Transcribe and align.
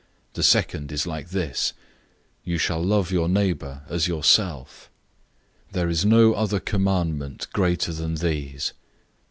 012:031 0.29 0.33
The 0.33 0.43
second 0.43 0.91
is 0.91 1.05
like 1.05 1.29
this, 1.29 1.73
'You 2.43 2.57
shall 2.57 2.83
love 2.83 3.11
your 3.11 3.29
neighbor 3.29 3.83
as 3.87 4.07
yourself.'{Leviticus 4.07 4.89
19:18} 5.73 5.73
There 5.73 5.89
is 5.89 6.05
no 6.07 6.33
other 6.33 6.59
commandment 6.59 7.47
greater 7.53 7.93
than 7.93 8.15
these." 8.15 8.73